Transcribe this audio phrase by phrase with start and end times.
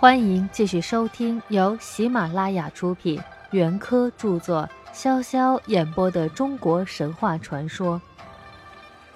[0.00, 8.00] 欢迎继续收听由喜马拉雅出品、袁科著作、潇潇演播的中国神话传说。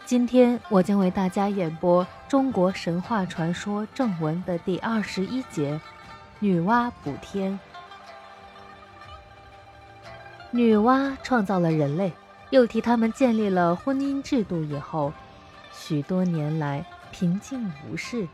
[0.04, 5.80] 今天我将为大家演播中国神话传说正文的第二十一节：
[6.38, 7.59] 女娲补天。
[10.51, 12.12] 女娲创造了人类，
[12.51, 15.14] 又替他们建立了婚姻制度以后，
[15.73, 18.28] 许多年来平静无事。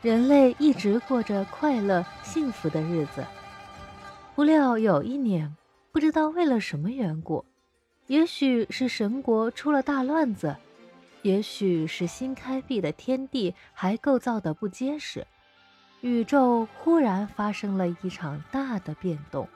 [0.00, 3.26] 人类一直过着快乐幸福的日子。
[4.36, 5.56] 不料有一年，
[5.90, 7.44] 不知道为了什么缘故，
[8.06, 10.54] 也许是神国出了大乱子，
[11.22, 15.26] 也许是新开辟的天地还构造的不结实，
[16.00, 19.48] 宇宙忽然发生了一场大的变动。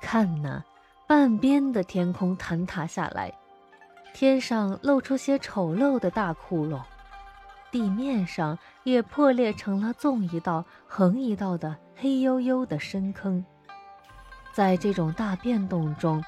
[0.00, 0.64] 看呐，
[1.06, 3.30] 半边的天空坍塌下来，
[4.14, 6.80] 天上露出些丑陋的大窟窿。
[7.70, 13.44] 地面上也破裂成了纵一道、横一道的黑黝黝的深坑。
[14.52, 16.22] 在这种大变动中，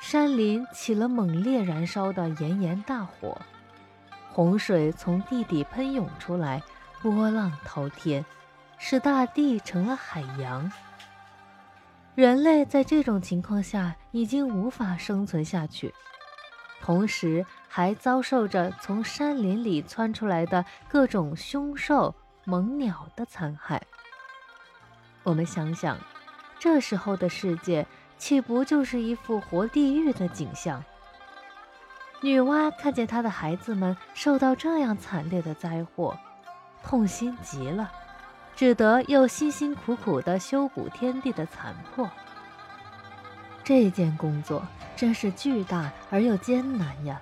[0.00, 3.40] 山林起了猛烈燃烧的炎炎大火，
[4.32, 6.60] 洪水从地底喷涌出来，
[7.00, 8.24] 波浪滔天，
[8.78, 10.70] 使大地成了海洋。
[12.14, 15.94] 人类在这种情况下已经无法生存下去。
[16.82, 23.80] 同时还遭受着从山林里窜出来的各种凶兽猛鸟的残害。
[25.22, 25.96] 我们想想，
[26.58, 27.86] 这时候的世界
[28.18, 30.82] 岂不就是一副活地狱的景象？
[32.20, 36.18] 女娲看见她的孩子们受到这样惨烈的灾祸，
[36.82, 37.90] 痛心极了，
[38.56, 42.10] 只得又辛辛苦苦地修补天地的残破。
[43.64, 44.62] 这件工作。
[44.94, 47.20] 真是巨大而又艰难呀！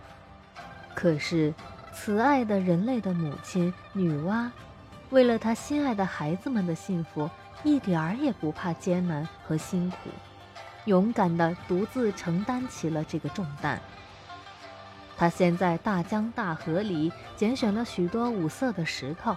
[0.94, 1.54] 可是，
[1.94, 4.50] 慈爱的人类的母亲女娲，
[5.08, 7.30] 为了她心爱的孩子们的幸福，
[7.62, 10.10] 一点儿也不怕艰难和辛苦，
[10.84, 13.80] 勇敢地独自承担起了这个重担。
[15.16, 19.34] 她先在大江大河里拣选了许多五色的石头，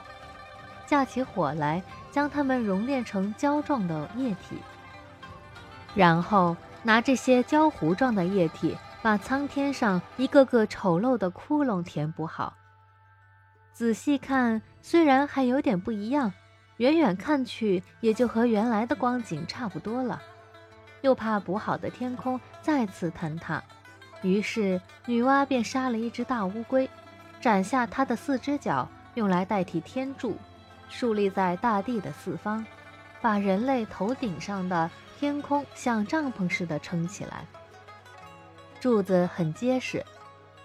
[0.85, 1.81] 架起火来，
[2.11, 4.57] 将它们熔炼成胶状的液体，
[5.95, 6.57] 然后。
[6.83, 12.53] 拿这些焦糊状的液体，把苍天上一个个丑陋的窟窿填补好。
[13.71, 16.31] 仔细看，虽然还有点不一样，
[16.77, 20.21] 远远看去也就和原来的光景差不多了。
[21.01, 23.63] 又怕补好的天空再次坍塌，
[24.21, 26.89] 于是女娲便杀了一只大乌龟，
[27.41, 30.37] 斩下它的四只脚，用来代替天柱，
[30.89, 32.65] 竖立在大地的四方，
[33.21, 34.91] 把人类头顶上的。
[35.19, 37.45] 天空像帐篷似的撑起来，
[38.79, 40.05] 柱子很结实，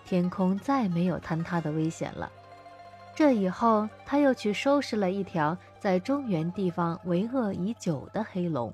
[0.05, 2.31] 天空再没有坍塌的危险了。
[3.15, 8.73] 这以后，他又去收拾了一条在中原地方为恶已久的黑龙。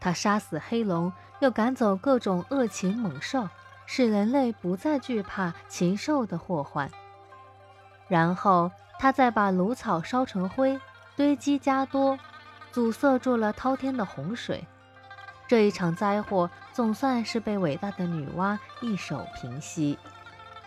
[0.00, 3.48] 他杀死黑龙，又赶走各种恶禽猛兽，
[3.86, 6.90] 使人类不再惧怕禽兽的祸患。
[8.08, 10.78] 然后，他再把芦草烧成灰，
[11.16, 12.18] 堆积加多。
[12.72, 14.66] 阻塞住了滔天的洪水，
[15.46, 19.98] 这一场灾祸总算是被伟大的女娲一手平息。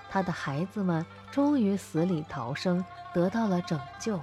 [0.07, 4.21] 她的孩子们终于死里逃生，得到了拯救。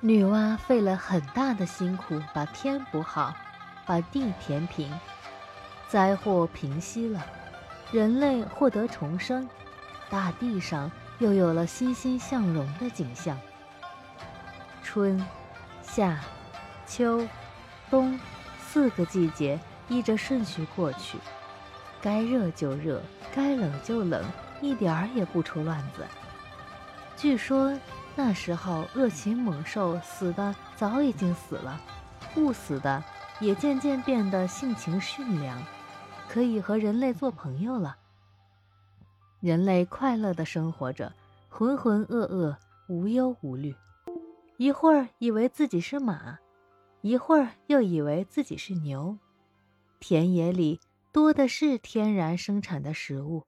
[0.00, 3.32] 女娲费了很大的辛苦，把天补好，
[3.86, 4.92] 把地填平，
[5.88, 7.24] 灾祸平息了，
[7.92, 9.48] 人类获得重生，
[10.10, 10.90] 大地上
[11.20, 13.38] 又有了欣欣向荣的景象。
[14.82, 15.24] 春。
[15.82, 16.20] 夏、
[16.86, 17.26] 秋、
[17.90, 18.18] 冬
[18.58, 21.18] 四个季节依着顺序过去，
[22.00, 23.02] 该热就热，
[23.34, 24.24] 该冷就冷，
[24.60, 26.06] 一点儿也不出乱子。
[27.16, 27.78] 据说
[28.16, 31.80] 那时候恶禽猛兽死的早已经死了，
[32.34, 33.02] 不死的
[33.40, 35.62] 也渐渐变得性情驯良，
[36.28, 37.96] 可以和人类做朋友了。
[39.40, 41.12] 人类快乐地生活着，
[41.48, 42.56] 浑浑噩噩，
[42.88, 43.74] 无忧无虑。
[44.56, 46.38] 一会儿以为自己是马，
[47.00, 49.18] 一会儿又以为自己是牛。
[49.98, 53.46] 田野里多的是天然生产的食物，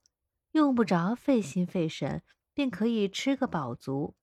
[0.52, 2.22] 用不着费心费神，
[2.52, 4.14] 便可以吃个饱足。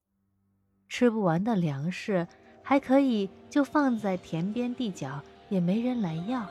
[0.88, 2.26] 吃不完的粮食
[2.62, 6.46] 还可以就放在田边地角，也没人来要。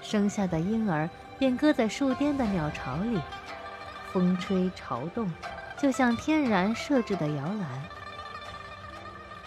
[0.00, 3.20] 生下的婴儿便搁在树巅的鸟巢里，
[4.12, 5.30] 风吹潮动，
[5.78, 7.82] 就像天然设置的摇篮。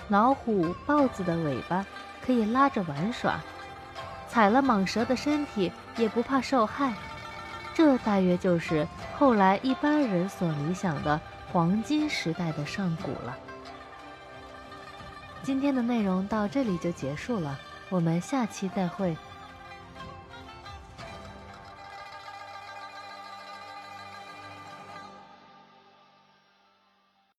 [0.09, 1.85] 老虎、豹子的尾巴
[2.25, 3.39] 可以拉着玩耍，
[4.27, 6.93] 踩了蟒蛇的身体也不怕受害。
[7.75, 11.19] 这大约就是后来一般人所理想的
[11.51, 13.37] 黄金时代的上古了。
[15.43, 17.57] 今天的内容到这里就结束了，
[17.89, 19.15] 我们下期再会。